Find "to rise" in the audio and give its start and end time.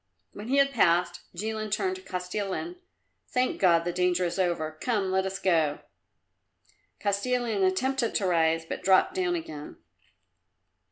8.15-8.65